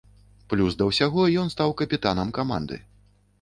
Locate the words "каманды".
2.39-2.81